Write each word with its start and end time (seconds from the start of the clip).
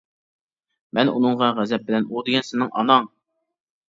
مەن 0.97 1.11
ئۇنىڭغا 1.11 1.49
غەزەپ 1.59 1.85
بىلەن:— 1.89 2.07
ئۇ 2.15 2.23
دېگەن 2.31 2.47
سېنىڭ 2.47 2.73
ئاناڭ! 2.81 3.07